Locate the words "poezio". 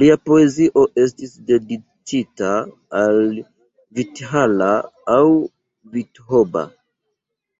0.30-0.80